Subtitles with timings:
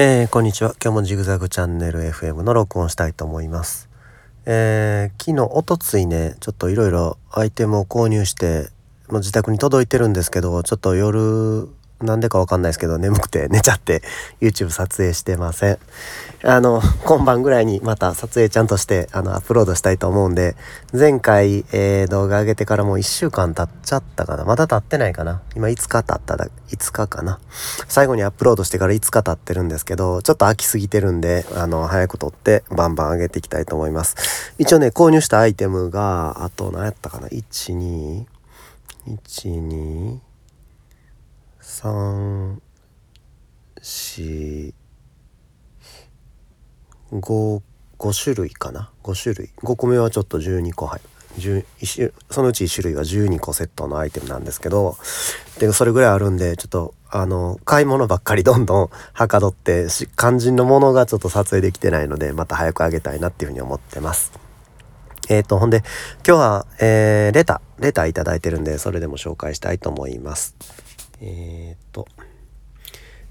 [0.00, 0.76] えー、こんにちは。
[0.80, 3.88] 今日もジグザグチャンネル FM の録音したいと思います。
[4.46, 8.68] えー、昨日、おとついね、ちょっといろいろアイテムを購入して、
[9.08, 11.68] もう自宅に届いてるんですけど、ちょっと夜
[12.00, 14.02] なんでかわかんないですけど、眠くて 寝ちゃって
[14.40, 15.78] YouTube 撮影してません。
[16.44, 20.54] あの、今晩ぐらいにまた撮影ちゃんとして、あの、アップロードしたいと思うんで、
[20.92, 24.44] 前回、えー、動画上げてからもう1週間経っちゃったかな。
[24.44, 25.42] まだ経ってないかな。
[25.56, 27.40] 今5日経っただ、5日かな。
[27.88, 34.14] 最後にアップロードしてから5日経ってるんですけど、ちょっと飽きすぎてるんで、あの、早く撮ってバンバン上げていきたいと思います。
[34.58, 37.26] 一応ね、購入したアイテムが、あと何やったかな。
[37.26, 38.24] 1、2、
[39.08, 40.27] 1、2、
[41.68, 42.60] 3、
[43.80, 44.72] 4、
[47.12, 47.62] 5、
[47.98, 51.00] 5種類かな？5種類5個目はちょっと12個入
[51.38, 51.66] る
[52.30, 54.96] そのうち1種類は12個セットのアイテムなんですけど
[55.60, 64.32] でそれぐらいあるんでちょっとあの買い物ばっかりどんどんはかどって肝心のものがちょっと撮影できてないのでまた早くあげたいなっていうふうに思ってます。
[65.28, 65.84] えっ、ー、とほんで
[66.26, 70.56] 今日は、えー、レタレタいただいてるんでそれでも紹介したいと思います。
[71.20, 72.06] えっ、と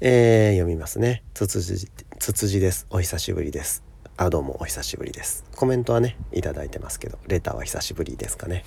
[0.00, 1.22] えー、読みますね。
[1.34, 2.86] つつじ、つつじです。
[2.90, 3.82] お久しぶりです。
[4.16, 5.44] あ、どうもお久しぶりです。
[5.56, 8.64] コメントはね、いただいてますけど、レターは久しぶりですかね。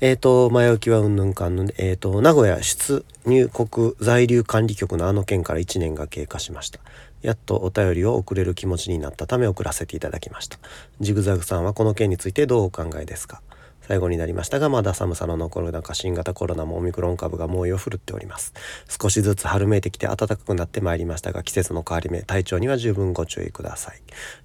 [0.00, 6.80] えっ、ー、と、前置きはうんぬんかんぬんえっ、ー、と、名古屋出入国在留管理局のあの件から1年が経過しました。
[7.20, 10.58] やっとお便りを送れる気持ちになったため送らせていただきました。
[11.00, 13.42] ジグザグさんはこの件についてどうお考えですか？
[13.86, 18.54] 最後になりましたがまだ寒さの残る中新型コロナもオミクロン株が猛威を振るっております
[18.88, 24.00] 少しずつ春めいてきて暖かくなってまいりましたが季節の変わり目体調には十分ご注意ください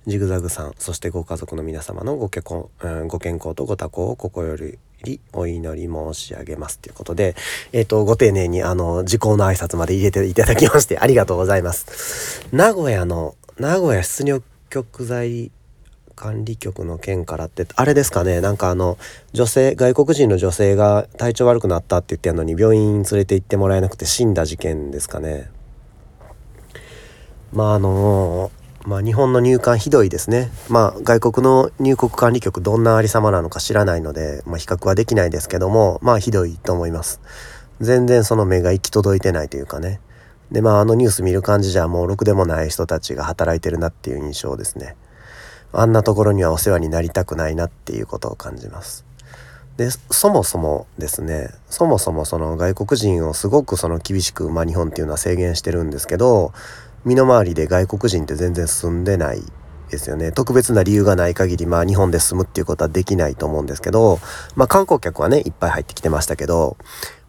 [0.08, 4.80] ジグザグさんそしてご家族の皆様のご結婚、うん、ご健康とご多幸を心より
[5.34, 7.36] お祈り申し上げますということで、
[7.72, 12.46] えっ、ー、と、ご丁寧にあの、時効の挨拶まで入れていただきましてありがとうございます。
[12.52, 15.52] 名古屋の、名古屋出入局在
[16.20, 18.42] 管理局の件からってあれですかね。
[18.42, 18.98] なんかあの
[19.32, 25.50] 女性外国人の女性が体調悪くなったって言ってんのに病院連れて行ってもらえなくて死んだ事件ですかね。
[27.54, 28.52] まああの
[28.86, 30.52] まあ日本の入管ひどいですね。
[30.68, 37.22] まあ外国の入国管理局どんなありさまなのか知らないので、まあ、比較はできないですけどもまあひどいと思います。
[37.80, 40.02] 全然その目が行き届いてないというかね。
[40.52, 44.98] でまああのニュース見る感じじゃもうろくでもない人たちが働いてるなっていう印象ですね。
[45.74, 49.06] あんなところにはお世話になりたくないなっていうことを感じます。
[49.78, 56.52] でそもそもですねそもそもその外国人をすごくその厳しく、まあ、日本っていうのは制限してるんですけど
[57.06, 59.42] 身の回りで外国人って全然住んでない
[59.90, 64.20] ですよね特別な理由がない限りまあ日本で住むっていうことはできないと思うんですけど
[64.56, 66.76] まあ観光客はねいっぱい入ってきてましたけど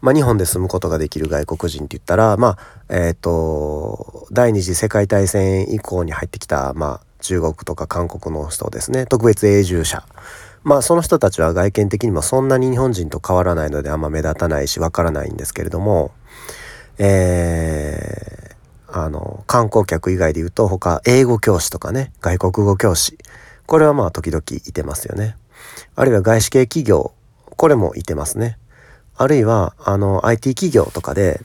[0.01, 2.59] まあ日本で住むことができる外国人って言ったらまあ
[2.89, 9.07] えっ、ー、と第二次世界大戦以降に入ってきたまあ中国とか韓国の人ですね。
[9.07, 10.05] 特別永住者。
[10.63, 16.13] まあその人たちは外見的にもそんなに日本人と変わらないのであんま目立たないしわからないんですけれども
[17.03, 23.17] えー、あの観光客以外で言うと他英語教師とかね外国語教師。
[23.67, 25.37] これはまあ時々いてますよね。
[25.97, 27.13] あるいは外資系企業。
[27.57, 28.59] これもいてますね。
[29.17, 31.41] あるいはあの IT 企業とかで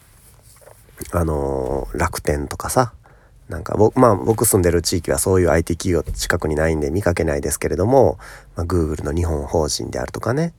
[1.12, 2.94] あの楽天とかさ
[3.50, 8.18] なんか僕,、まあ、僕住んでる地域はそういう IT 企業近くにないんで見かけないですけれども、
[8.56, 10.54] まあ、Google の日本法人であるとかね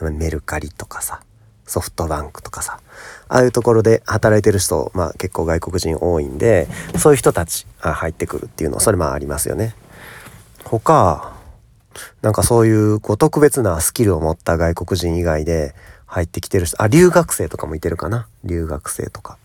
[0.00, 1.20] メルカリとかさ
[1.66, 2.80] ソフトバンクとかさ
[3.28, 6.66] ああいうところで働いてる人、まあ、結構外国人多いんで
[6.98, 9.74] そういう人たち入ってくるっていうのそれもありますよね。
[10.64, 11.32] 他
[12.22, 15.74] なんかそういうこう特別なスキルを持った外国人以外で
[16.06, 19.38] 入ってきてる人あ留学生とかもいてるかな留学生とか。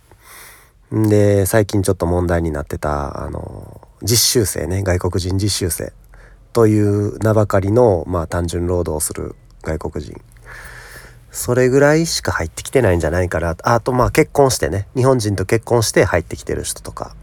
[0.92, 5.94] で、最近ちょっと問題になってた、あの、実習生ね、外国人実習生
[6.54, 10.22] という名ばかりの、まあ単純労働をする外国人。
[11.32, 13.58] それぐらいしか入ってきてないんじゃないかな。
[13.64, 17.16] あとまあ結婚してね、日本人と結婚して入ってきてる人とか、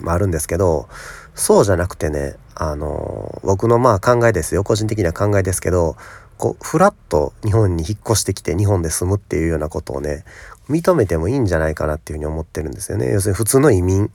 [0.00, 0.88] もあるんですけど、
[1.34, 5.96] そうじゃなくてね、あの、僕のまあ考えですよ、個人的な考えですけど、
[6.38, 10.24] こう、ふらっと日本に引っ越してきて日本で住むっていうようなことをね、
[10.68, 13.12] 認めてもいいんじゃないかなっていうふうに思ってるんですよね。
[13.12, 14.10] 要するに普通の移民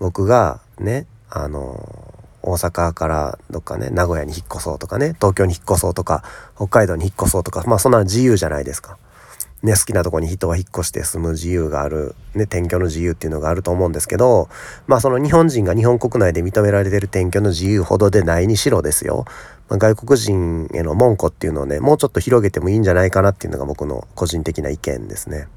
[0.00, 6.24] 僕がねあの大阪からどっかね名古屋に引っ越そうとかね東京に引っ越そうとか
[6.56, 8.98] 北海道に引っ越そうとかまあそんな自由じゃないですか。
[9.62, 14.48] ね、好きなとこに人は引っ越して住む自由がある、ね、転居の自由っていうのがあると思うんですけど、
[14.88, 19.24] まあその日本人が日本国内で認められてる転居の自由ほどでないにしろですよ。
[19.72, 25.48] まあ、外国人への門戸っていうのをね、もうちょっと広げてもいいんじゃないかなっていうのが僕の個人的な意見ですね。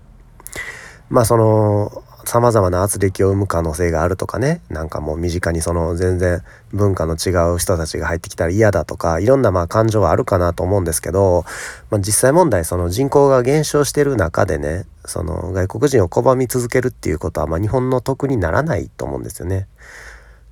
[1.09, 6.41] まあその、様々な圧力を生む可能性があるとかねなんかもう身近にその全然
[6.71, 11.45] 文化の違う人たちが入ってきたら嫌だとかいろんなまあ感情はあるかなと思うんですけど、
[11.91, 19.67] まあ、実際問題その人口が減少してる中でねその外国人を拒み続けるっていうことはま日本の得にならないと思うんですよね。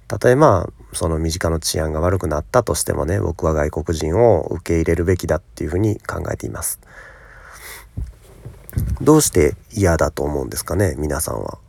[0.08, 6.80] たとえまあその身近の治安が悪くなったとしてもね僕は外国人を受け入れるべきだっていうふうに考えています。
[9.02, 11.60] どうして嫌だと思うんですかね皆さんは。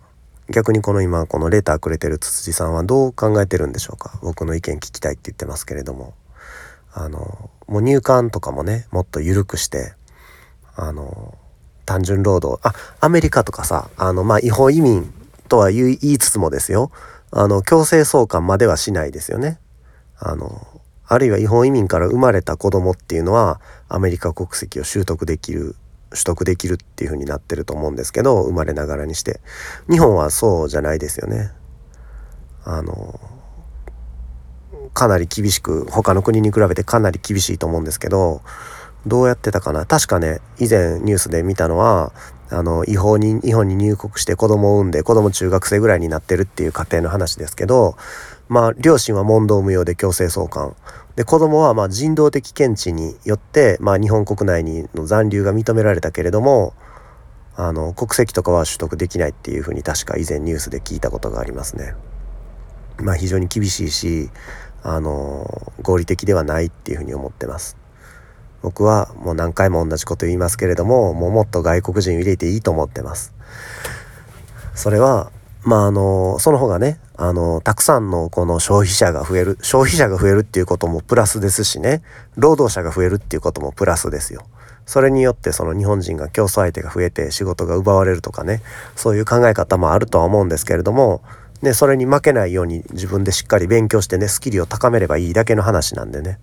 [0.50, 6.12] 逆にこの今このレターくれてるつつじさんはどう考えてるんでしょうか僕の意見聞きたいって言ってますけれども
[6.92, 9.94] あのもう入管とかもねもっと緩くして
[10.76, 11.38] あの
[11.86, 15.12] 単純労働あアメリカとかさあのまあ違法移民
[15.48, 16.90] とは言いつつもですよ
[17.36, 19.58] あの強制送還まではしないですよね。
[20.20, 20.66] あの
[21.06, 25.74] あるいは違法移民から生まれた子供っていうのはアメリカ国籍を習得できる
[26.10, 29.40] 取得できるっていう風になってると思うんですけど生まれながらにして。
[29.90, 31.50] 日本はそうじゃないですよね。
[32.64, 33.18] あの
[34.94, 38.42] かなり厳しく他の国に比べてかなり厳しいと思うんですけど
[39.06, 39.86] どうやってたかな？
[39.86, 42.12] 確かね以前ニュースで見たのは
[42.50, 47.96] あの違法に日本に入国して子供を産んで子供中学生ぐらいになってるっていう家庭の話ですけど
[48.48, 50.76] まあ両親は問答無用で強制送還
[51.16, 56.74] で子供はま人道的見地によって、まあ、日本国内にの残留が認められたけれども
[57.56, 61.94] あの国籍とかは取得できないっていうふうに確か以前ニュースで聞いたことがありますね。
[62.98, 64.30] まあ非常に厳しいし
[64.82, 67.76] あの合理的ではないっていうふうに思ってます。
[68.64, 73.34] 僕はもう何回も同じこと言いますけれどももうもっと外国人を入れていいと思ってます。
[74.74, 75.30] それは
[75.64, 82.00] まああのその方がねあのたくさんのこの消費者が増える消費者が増えるっていうこともプラスですしね
[82.36, 84.46] 労働者が増えるっていうこともプラスですよ。
[84.86, 88.62] それによってその日本人が競争相手が増えて仕事が奪われるとかね
[88.96, 91.22] そういう考え方もあるとは思うんですけれども、
[91.60, 96.38] ね、それに負けないように自分でしっかり勉強してねスキルを高めればいいだけの話なんでね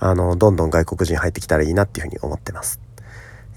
[0.00, 2.80] あのどんどん外国人入ってきたらいいなっていうふうに思ってます。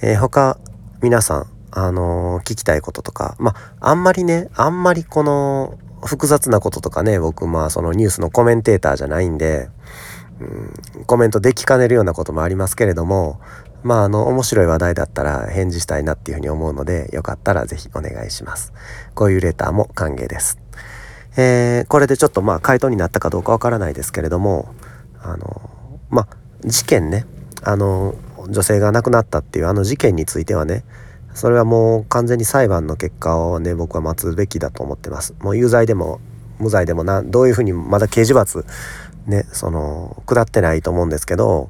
[0.02, 0.60] えー、他
[1.02, 9.70] 皆さんあの、聞きたいこととか、まあ、あんまりね、あんまりこの、複雑なこととかね、僕、まあ、そのニュースのコメンテーターじゃないんで、
[10.40, 13.40] うん、コメントできかねるようなこともありますけれども、
[13.82, 18.72] まあ、あの、面白い話題だったら返事したいなっていうふうに思うので、よかったらぜひお願いします。
[19.16, 20.60] こういうレターも歓迎です。
[21.38, 24.76] えー、これでちょっとまあ、回答になったかどうかわからないですけれども、
[25.24, 25.72] あの、
[26.14, 27.26] まあ、事件ね、
[27.64, 28.16] あの、
[28.50, 30.84] 女性が亡くなったっていうあの事件についてはね、
[31.34, 35.34] それはもう完全に裁判の結果をね僕は待つべきだと思ってます。
[35.40, 36.20] もう有罪でも
[36.60, 38.66] 無罪でもなどういうふうにまだ刑事罰
[39.26, 41.70] ねその下ってないと思うんですけど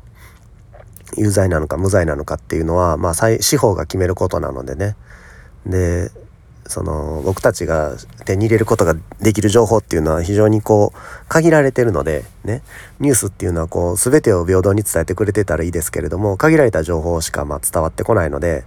[1.18, 4.96] 有罪なのか無罪なのかっていうのはまあ司法が決めることなのでね。
[5.66, 6.12] で
[6.74, 12.64] その僕たちが手に入れることができる情報っていうのは非常にこう限られてるのでね。
[13.00, 18.64] ニュースっていうのはこう全てを平等に伝えてくれてたらいいですけれども限られた情報しかま伝わってこないので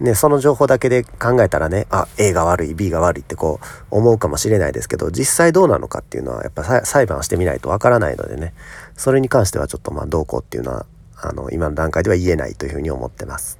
[0.00, 8.54] ね、その情報だけで考えたらね、あ、A が悪い、B が悪いってこう思うかもしれないですけど、実際どうなのかっていうのはやっぱ裁判してみないとわからないのでね、
[8.96, 10.86] それに関してはちょっとまあどうこうっていうのは、
[11.16, 13.58] あの、今の段階では言えないというふうに思ってます。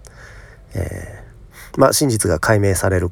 [0.75, 3.11] えー、まあ真実が解明される、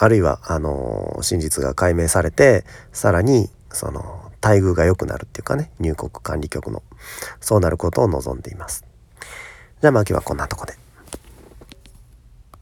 [0.00, 6.82] あるいは、あの真実が解明されて、さらに、その、待遇が良くなるっていうかね、入国管理局の、
[7.40, 8.84] そうなることを望んでいます。
[9.80, 10.74] じゃあまあ今日はこんなとこで。